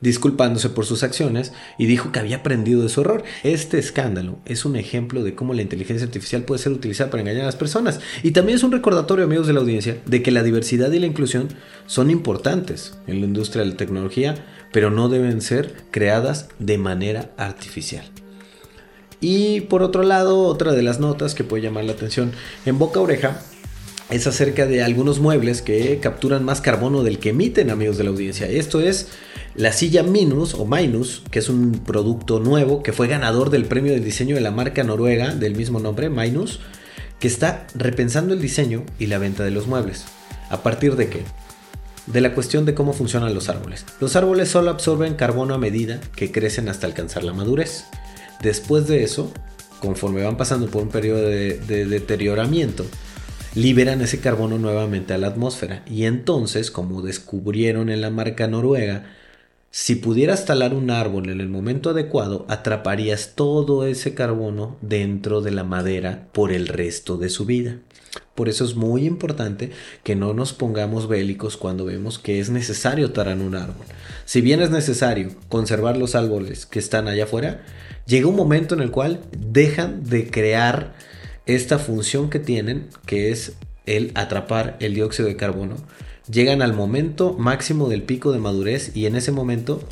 [0.00, 3.24] Disculpándose por sus acciones y dijo que había aprendido de su error.
[3.42, 7.42] Este escándalo es un ejemplo de cómo la inteligencia artificial puede ser utilizada para engañar
[7.42, 7.98] a las personas.
[8.22, 11.06] Y también es un recordatorio, amigos de la audiencia, de que la diversidad y la
[11.06, 11.48] inclusión
[11.86, 14.36] son importantes en la industria de la tecnología,
[14.72, 18.04] pero no deben ser creadas de manera artificial.
[19.20, 22.30] Y por otro lado, otra de las notas que puede llamar la atención
[22.66, 23.42] en boca oreja
[24.10, 28.10] es acerca de algunos muebles que capturan más carbono del que emiten, amigos de la
[28.10, 28.48] audiencia.
[28.48, 29.08] Esto es
[29.54, 33.92] la silla Minus o Minus, que es un producto nuevo que fue ganador del premio
[33.92, 36.60] de diseño de la marca noruega del mismo nombre, Minus,
[37.20, 40.06] que está repensando el diseño y la venta de los muebles.
[40.48, 41.22] ¿A partir de qué?
[42.06, 43.84] De la cuestión de cómo funcionan los árboles.
[44.00, 47.84] Los árboles solo absorben carbono a medida que crecen hasta alcanzar la madurez.
[48.42, 49.30] Después de eso,
[49.80, 52.86] conforme van pasando por un periodo de, de deterioramiento,
[53.54, 55.82] liberan ese carbono nuevamente a la atmósfera.
[55.86, 59.04] Y entonces, como descubrieron en la marca noruega,
[59.70, 65.50] si pudieras talar un árbol en el momento adecuado, atraparías todo ese carbono dentro de
[65.50, 67.78] la madera por el resto de su vida.
[68.34, 69.70] Por eso es muy importante
[70.04, 73.84] que no nos pongamos bélicos cuando vemos que es necesario talar un árbol.
[74.24, 77.62] Si bien es necesario conservar los árboles que están allá afuera,
[78.06, 80.94] llega un momento en el cual dejan de crear
[81.48, 83.54] esta función que tienen, que es
[83.86, 85.76] el atrapar el dióxido de carbono,
[86.30, 89.82] llegan al momento máximo del pico de madurez y en ese momento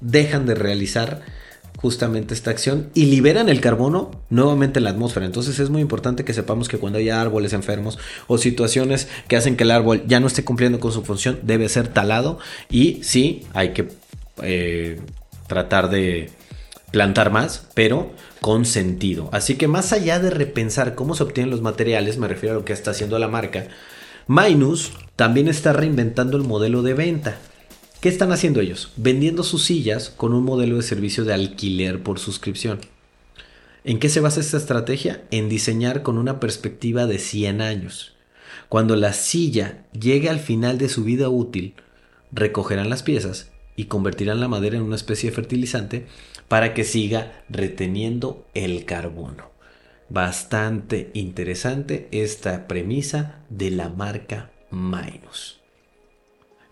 [0.00, 1.20] dejan de realizar
[1.76, 5.26] justamente esta acción y liberan el carbono nuevamente en la atmósfera.
[5.26, 9.56] Entonces es muy importante que sepamos que cuando haya árboles enfermos o situaciones que hacen
[9.56, 12.38] que el árbol ya no esté cumpliendo con su función, debe ser talado
[12.70, 13.88] y sí, hay que
[14.42, 15.00] eh,
[15.48, 16.30] tratar de
[16.92, 18.10] plantar más, pero
[18.46, 19.28] con sentido.
[19.32, 22.64] Así que más allá de repensar cómo se obtienen los materiales, me refiero a lo
[22.64, 23.66] que está haciendo la marca,
[24.28, 27.40] Minus también está reinventando el modelo de venta.
[28.00, 28.92] ¿Qué están haciendo ellos?
[28.94, 32.78] Vendiendo sus sillas con un modelo de servicio de alquiler por suscripción.
[33.82, 35.24] ¿En qué se basa esta estrategia?
[35.32, 38.14] En diseñar con una perspectiva de 100 años.
[38.68, 41.74] Cuando la silla llegue al final de su vida útil,
[42.30, 46.06] recogerán las piezas y convertirán la madera en una especie de fertilizante
[46.48, 49.50] para que siga reteniendo el carbono.
[50.08, 55.60] Bastante interesante esta premisa de la marca Minus.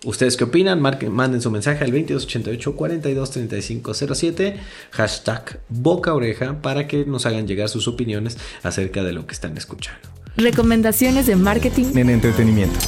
[0.05, 0.81] ¿Ustedes qué opinan?
[0.81, 4.57] manden su mensaje al 2288 423507
[4.91, 9.57] hashtag boca oreja para que nos hagan llegar sus opiniones acerca de lo que están
[9.57, 10.09] escuchando.
[10.37, 12.79] Recomendaciones de marketing en entretenimiento.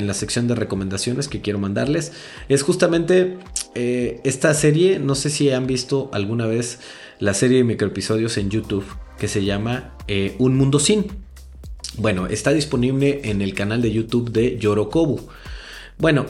[0.00, 2.12] En la sección de recomendaciones que quiero mandarles
[2.48, 3.38] es justamente
[3.74, 4.98] eh, esta serie.
[4.98, 6.80] No sé si han visto alguna vez
[7.20, 8.84] la serie de microepisodios en YouTube
[9.18, 11.06] que se llama eh, Un Mundo Sin.
[11.98, 15.20] Bueno, está disponible en el canal de YouTube de Yorokobu.
[15.98, 16.26] Bueno,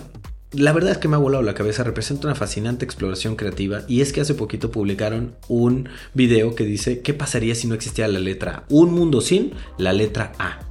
[0.53, 4.01] la verdad es que me ha volado la cabeza, representa una fascinante exploración creativa y
[4.01, 8.19] es que hace poquito publicaron un video que dice qué pasaría si no existiera la
[8.19, 8.65] letra A.
[8.69, 10.70] Un mundo sin la letra A.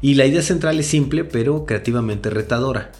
[0.00, 2.92] Y la idea central es simple pero creativamente retadora.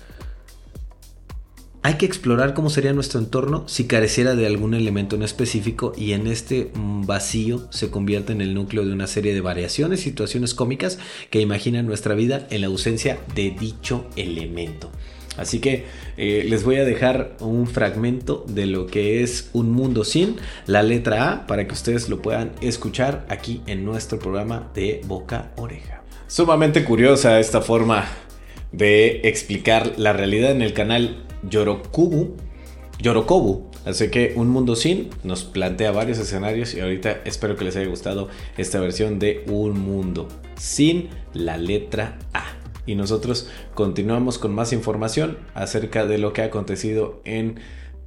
[1.82, 6.12] Hay que explorar cómo sería nuestro entorno si careciera de algún elemento en específico y
[6.12, 10.98] en este vacío se convierte en el núcleo de una serie de variaciones situaciones cómicas
[11.30, 14.90] que imaginan nuestra vida en la ausencia de dicho elemento.
[15.38, 15.84] Así que
[16.16, 20.36] eh, les voy a dejar un fragmento de lo que es Un Mundo Sin,
[20.66, 25.52] la letra A, para que ustedes lo puedan escuchar aquí en nuestro programa de Boca
[25.56, 25.97] Oreja.
[26.28, 28.04] Sumamente curiosa esta forma
[28.70, 32.36] de explicar la realidad en el canal Yorokubu.
[33.00, 33.70] Yorokobu.
[33.86, 37.88] Así que Un Mundo Sin nos plantea varios escenarios y ahorita espero que les haya
[37.88, 42.44] gustado esta versión de Un Mundo Sin la letra A.
[42.84, 47.58] Y nosotros continuamos con más información acerca de lo que ha acontecido en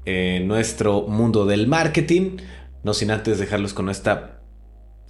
[0.06, 2.38] eh, nuestro mundo del marketing.
[2.84, 4.41] No sin antes dejarlos con esta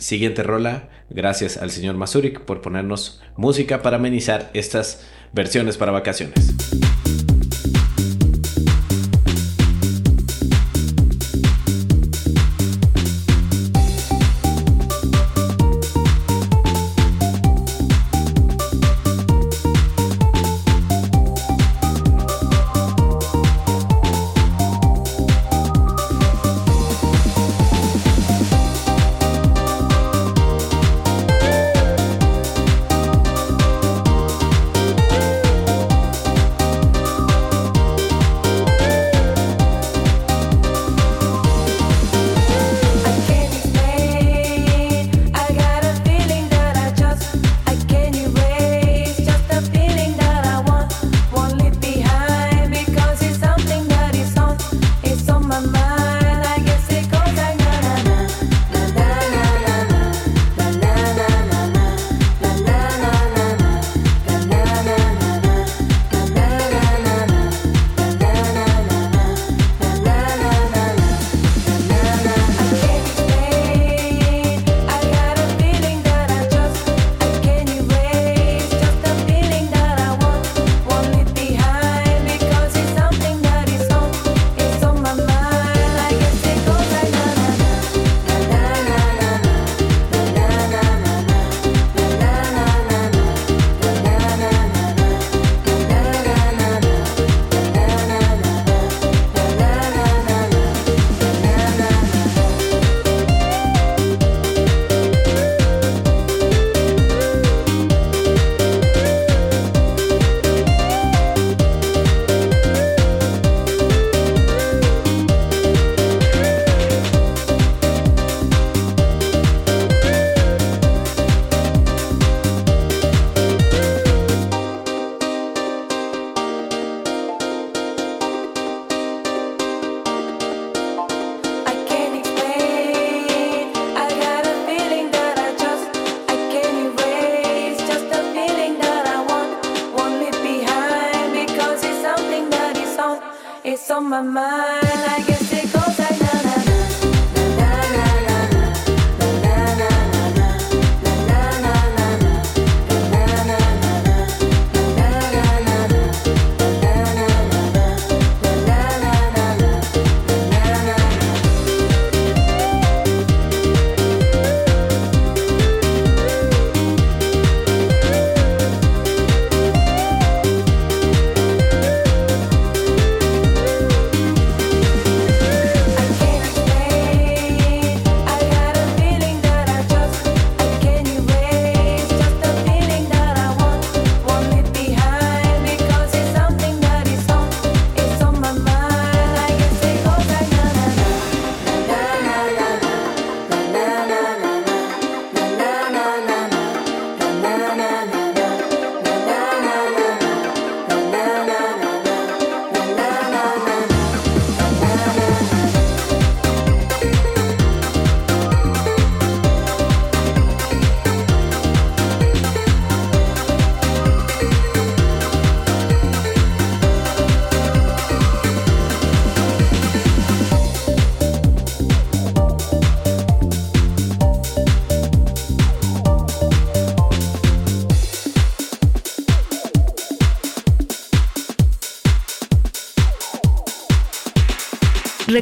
[0.01, 0.89] siguiente rola.
[1.09, 6.90] Gracias al señor Mazurik por ponernos música para amenizar estas versiones para vacaciones.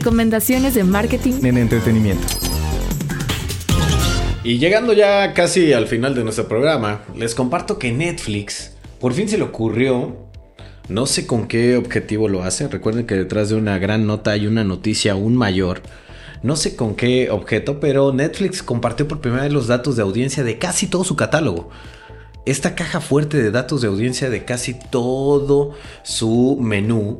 [0.09, 2.25] Recomendaciones de marketing en entretenimiento.
[4.43, 9.29] Y llegando ya casi al final de nuestro programa, les comparto que Netflix por fin
[9.29, 10.17] se le ocurrió,
[10.87, 14.47] no sé con qué objetivo lo hace, recuerden que detrás de una gran nota hay
[14.47, 15.83] una noticia aún mayor.
[16.41, 20.43] No sé con qué objeto, pero Netflix compartió por primera vez los datos de audiencia
[20.43, 21.69] de casi todo su catálogo.
[22.47, 27.19] esta caja fuerte de datos de audiencia de casi todo su menú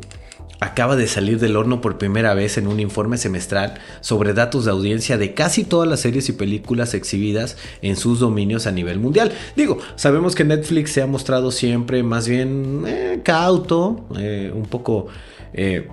[0.60, 4.72] acaba de salir del horno por primera vez en un informe semestral sobre datos de
[4.72, 9.32] audiencia de casi todas las series y películas exhibidas en sus dominios a nivel mundial.
[9.56, 15.08] Digo, sabemos que Netflix se ha mostrado siempre más bien eh, cauto, eh, un poco...
[15.54, 15.88] Eh,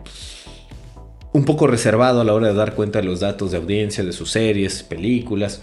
[1.33, 4.15] un poco reservado a la hora de dar cuenta de los datos de audiencia de
[4.15, 5.61] sus series, películas.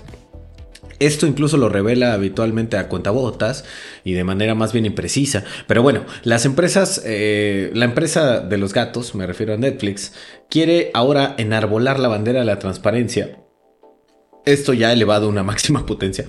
[1.03, 3.65] Esto incluso lo revela habitualmente a cuentabotas
[4.05, 5.43] y de manera más bien imprecisa.
[5.67, 10.13] Pero bueno, las empresas, eh, la empresa de los gatos, me refiero a Netflix,
[10.49, 13.37] quiere ahora enarbolar la bandera de la transparencia.
[14.45, 16.25] Esto ya ha elevado a una máxima potencia.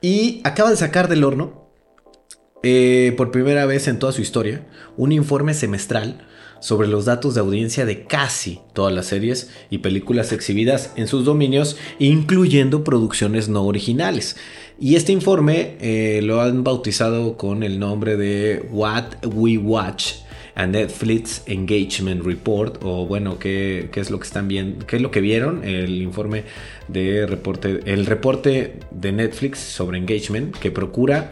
[0.00, 1.70] Y acaba de sacar del horno,
[2.64, 4.66] eh, por primera vez en toda su historia,
[4.96, 6.26] un informe semestral
[6.66, 11.24] sobre los datos de audiencia de casi todas las series y películas exhibidas en sus
[11.24, 14.36] dominios, incluyendo producciones no originales.
[14.80, 20.14] Y este informe eh, lo han bautizado con el nombre de What We Watch
[20.56, 25.12] a Netflix Engagement Report o bueno qué, es lo que están viendo qué es lo
[25.12, 26.44] que vieron el informe
[26.88, 31.30] de reporte el reporte de Netflix sobre engagement que procura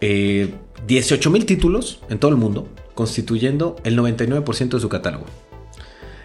[0.00, 0.50] eh,
[0.86, 5.26] 18 mil títulos en todo el mundo constituyendo el 99% de su catálogo.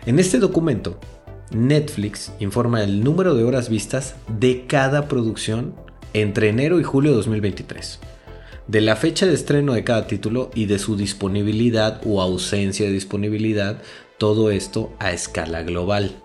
[0.05, 0.99] En este documento,
[1.51, 5.75] Netflix informa el número de horas vistas de cada producción
[6.13, 7.99] entre enero y julio de 2023,
[8.67, 12.93] de la fecha de estreno de cada título y de su disponibilidad o ausencia de
[12.93, 13.81] disponibilidad,
[14.17, 16.15] todo esto a escala global.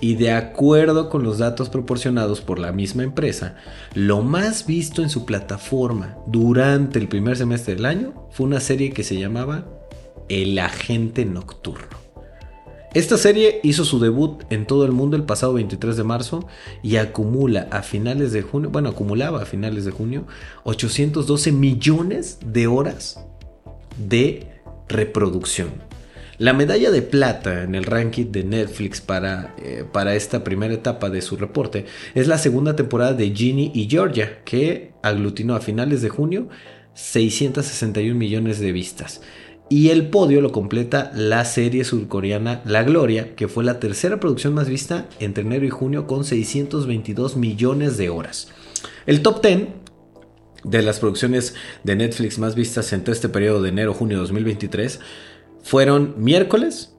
[0.00, 3.56] Y de acuerdo con los datos proporcionados por la misma empresa,
[3.94, 8.92] lo más visto en su plataforma durante el primer semestre del año fue una serie
[8.92, 9.66] que se llamaba
[10.28, 12.06] El Agente Nocturno.
[12.96, 16.46] Esta serie hizo su debut en todo el mundo el pasado 23 de marzo
[16.82, 20.26] y acumula a finales de junio, bueno, acumulaba a finales de junio
[20.64, 23.20] 812 millones de horas
[23.98, 24.48] de
[24.88, 25.85] reproducción.
[26.38, 31.08] La medalla de plata en el ranking de Netflix para, eh, para esta primera etapa
[31.08, 36.02] de su reporte es la segunda temporada de Ginny y Georgia, que aglutinó a finales
[36.02, 36.48] de junio
[36.92, 39.22] 661 millones de vistas.
[39.70, 44.54] Y el podio lo completa la serie surcoreana La Gloria, que fue la tercera producción
[44.54, 48.48] más vista entre enero y junio con 622 millones de horas.
[49.06, 49.68] El top 10
[50.64, 55.00] de las producciones de Netflix más vistas entre este periodo de enero-junio 2023
[55.66, 56.94] fueron miércoles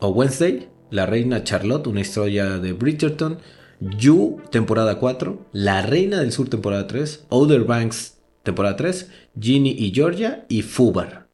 [0.00, 3.38] o Wednesday, La Reina Charlotte, una historia de Bridgerton,
[3.80, 9.92] You, temporada 4, La Reina del Sur, temporada 3, Outer Banks, temporada 3, Ginny y
[9.94, 11.28] Georgia y Fubar.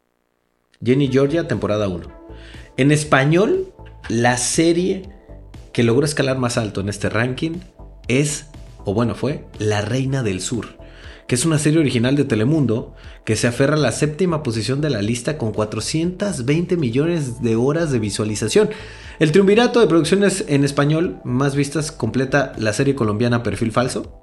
[0.83, 2.07] Ginny y Georgia, temporada 1.
[2.75, 3.71] En español,
[4.09, 5.03] la serie
[5.71, 7.53] que logró escalar más alto en este ranking
[8.09, 8.47] es,
[8.83, 10.84] o bueno, fue La Reina del Sur
[11.27, 14.91] que es una serie original de Telemundo que se aferra a la séptima posición de
[14.91, 18.69] la lista con 420 millones de horas de visualización.
[19.19, 24.21] El triunvirato de producciones en español más vistas completa la serie colombiana Perfil Falso.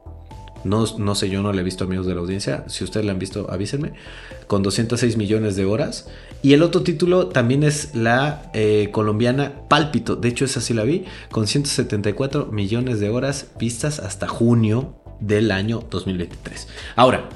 [0.65, 2.65] No, no sé, yo no la he visto, amigos de la audiencia.
[2.69, 3.95] Si ustedes la han visto, avísenme.
[4.47, 6.09] Con 206 millones de horas.
[6.41, 10.15] Y el otro título también es la eh, colombiana Pálpito.
[10.15, 11.05] De hecho, esa sí la vi.
[11.33, 16.69] Con 174 millones de horas vistas hasta junio del año 2023.
[16.97, 17.29] Ahora,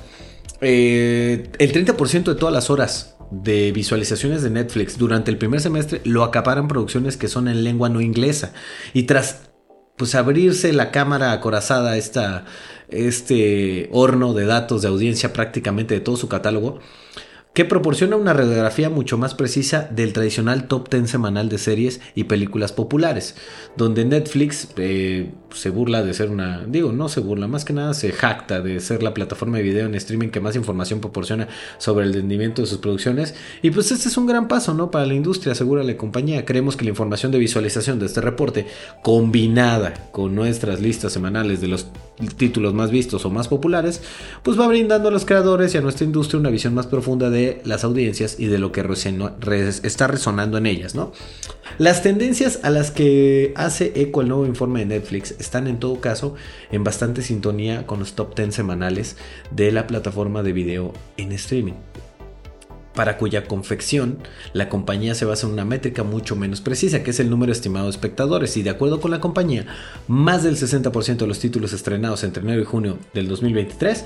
[0.61, 6.01] eh, el 30% de todas las horas de visualizaciones de Netflix durante el primer semestre
[6.05, 8.53] lo acaparan producciones que son en lengua no inglesa.
[8.93, 9.43] Y tras
[9.97, 12.45] pues abrirse la cámara acorazada, esta,
[12.89, 16.81] este horno de datos de audiencia prácticamente de todo su catálogo,
[17.57, 22.25] que proporciona una radiografía mucho más precisa del tradicional top 10 semanal de series y
[22.25, 23.35] películas populares,
[23.79, 27.95] donde Netflix eh, se burla de ser una, digo, no se burla, más que nada
[27.95, 31.49] se jacta de ser la plataforma de video en streaming que más información proporciona
[31.79, 34.91] sobre el rendimiento de sus producciones, y pues este es un gran paso, ¿no?
[34.91, 36.45] Para la industria, asegura la compañía.
[36.45, 38.67] Creemos que la información de visualización de este reporte,
[39.03, 41.87] combinada con nuestras listas semanales de los
[42.37, 44.03] títulos más vistos o más populares,
[44.43, 47.46] pues va brindando a los creadores y a nuestra industria una visión más profunda de
[47.65, 48.85] las audiencias y de lo que
[49.83, 51.13] está resonando en ellas, ¿no?
[51.79, 56.01] Las tendencias a las que hace eco el nuevo informe de Netflix están en todo
[56.01, 56.35] caso
[56.71, 59.17] en bastante sintonía con los top 10 semanales
[59.51, 61.75] de la plataforma de video en streaming
[62.97, 64.19] para cuya confección
[64.55, 67.85] la compañía se basa en una métrica mucho menos precisa, que es el número estimado
[67.85, 68.57] de espectadores.
[68.57, 69.67] Y de acuerdo con la compañía,
[70.09, 74.05] más del 60% de los títulos estrenados entre enero y junio del 2023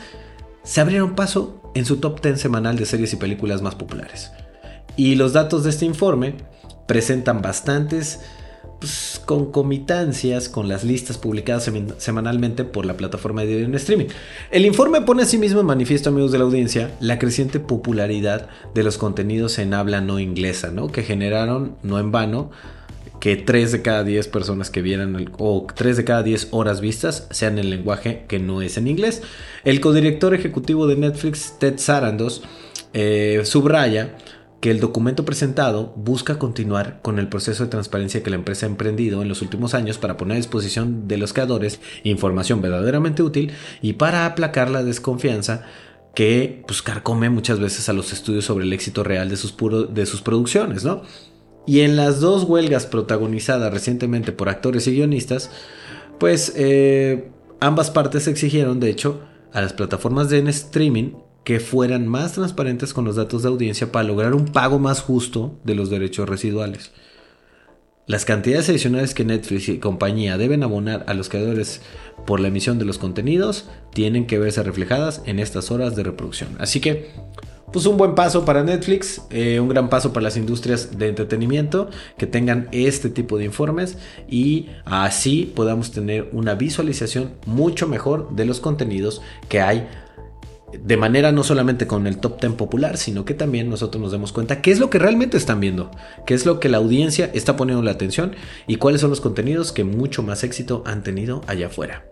[0.62, 4.32] se abrieron paso en su top 10 semanal de series y películas más populares.
[4.96, 6.34] Y los datos de este informe
[6.86, 8.20] presentan bastantes
[8.80, 14.06] pues, concomitancias con las listas publicadas semanalmente por la plataforma de en streaming.
[14.50, 18.98] El informe pone asimismo en manifiesto, amigos de la audiencia, la creciente popularidad de los
[18.98, 20.88] contenidos en habla no inglesa, ¿no?
[20.88, 22.50] Que generaron, no en vano,
[23.20, 27.28] que 3 de cada 10 personas que vieran o 3 de cada 10 horas vistas
[27.30, 29.22] sean en lenguaje que no es en inglés.
[29.64, 32.42] El codirector ejecutivo de Netflix, Ted Sarandos,
[32.94, 34.16] eh, subraya
[34.60, 38.68] que el documento presentado busca continuar con el proceso de transparencia que la empresa ha
[38.68, 43.52] emprendido en los últimos años para poner a disposición de los creadores información verdaderamente útil
[43.80, 45.62] y para aplacar la desconfianza
[46.14, 49.54] que pues, carcome muchas veces a los estudios sobre el éxito real de sus,
[49.90, 51.02] de sus producciones, ¿no?
[51.70, 55.52] Y en las dos huelgas protagonizadas recientemente por actores y guionistas,
[56.18, 59.20] pues eh, ambas partes exigieron, de hecho,
[59.52, 61.12] a las plataformas de streaming
[61.44, 65.60] que fueran más transparentes con los datos de audiencia para lograr un pago más justo
[65.62, 66.90] de los derechos residuales.
[68.08, 71.82] Las cantidades adicionales que Netflix y compañía deben abonar a los creadores
[72.26, 76.56] por la emisión de los contenidos tienen que verse reflejadas en estas horas de reproducción.
[76.58, 77.12] Así que,
[77.72, 81.88] pues un buen paso para Netflix, eh, un gran paso para las industrias de entretenimiento
[82.16, 83.96] que tengan este tipo de informes
[84.28, 89.88] y así podamos tener una visualización mucho mejor de los contenidos que hay
[90.72, 94.32] de manera no solamente con el top 10 popular, sino que también nosotros nos demos
[94.32, 95.90] cuenta qué es lo que realmente están viendo,
[96.26, 99.72] qué es lo que la audiencia está poniendo la atención y cuáles son los contenidos
[99.72, 102.04] que mucho más éxito han tenido allá afuera.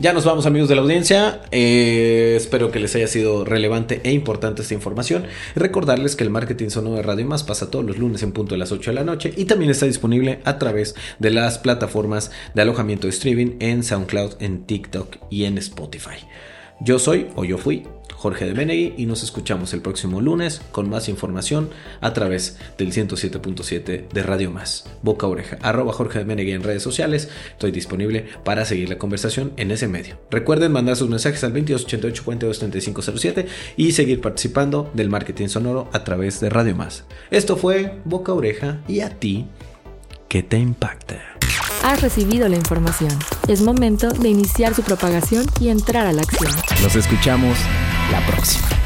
[0.00, 4.10] Ya nos vamos amigos de la audiencia, eh, espero que les haya sido relevante e
[4.10, 5.24] importante esta información.
[5.54, 8.58] Recordarles que el marketing sonoro de Radio Más pasa todos los lunes en punto de
[8.58, 12.62] las 8 de la noche y también está disponible a través de las plataformas de
[12.62, 16.26] alojamiento de streaming en SoundCloud, en TikTok y en Spotify.
[16.80, 17.84] Yo soy, o yo fui,
[18.24, 21.68] Jorge de Menegui y nos escuchamos el próximo lunes con más información
[22.00, 24.86] a través del 107.7 de Radio Más.
[25.02, 27.28] Boca Oreja, arroba Jorge de Menegui en redes sociales.
[27.50, 30.16] Estoy disponible para seguir la conversación en ese medio.
[30.30, 33.44] Recuerden mandar sus mensajes al 2288
[33.76, 37.04] y seguir participando del marketing sonoro a través de Radio Más.
[37.30, 39.44] Esto fue Boca Oreja y a ti,
[40.30, 41.22] que te impacta?
[41.82, 43.12] Has recibido la información.
[43.48, 46.50] Es momento de iniciar su propagación y entrar a la acción.
[46.82, 47.58] Nos escuchamos
[48.14, 48.83] la próxima.